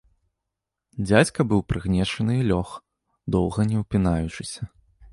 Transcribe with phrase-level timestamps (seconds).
[1.07, 2.75] Дзядзька быў прыгнечаны і лёг,
[3.39, 4.61] доўга не ўпінаючыся.